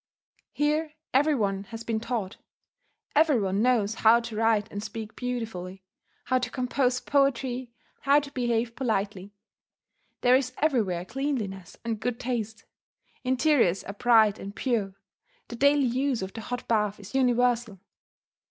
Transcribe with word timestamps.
Here 0.51 0.93
every 1.13 1.35
one 1.35 1.65
has 1.65 1.83
been 1.83 1.99
taught; 1.99 2.37
every 3.15 3.39
one 3.39 3.61
knows 3.61 3.93
how 3.93 4.19
to 4.21 4.35
write 4.35 4.67
and 4.71 4.83
speak 4.83 5.15
beautifully, 5.15 5.83
how 6.23 6.39
to 6.39 6.49
compose 6.49 6.99
poetry, 6.99 7.69
how 7.99 8.19
to 8.21 8.31
behave 8.31 8.75
politely; 8.75 9.35
there 10.21 10.35
is 10.35 10.53
everywhere 10.57 11.05
cleanliness 11.05 11.77
and 11.85 11.99
good 11.99 12.19
taste; 12.19 12.65
interiors 13.23 13.83
are 13.83 13.93
bright 13.93 14.39
and 14.39 14.55
pure; 14.55 14.95
the 15.49 15.55
daily 15.55 15.85
use 15.85 16.23
of 16.23 16.33
the 16.33 16.41
hot 16.41 16.67
bath 16.67 16.99
is 16.99 17.13
universal. 17.13 17.79